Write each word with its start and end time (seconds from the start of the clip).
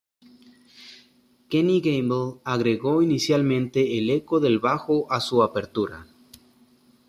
Kenny 1.47 1.79
Gamble 1.79 2.41
agregó 2.43 3.03
inicialmente 3.03 3.99
el 3.99 4.09
eco 4.09 4.39
del 4.39 4.57
bajo 4.57 5.05
a 5.11 5.19
su 5.19 5.43
apertura. 5.43 6.07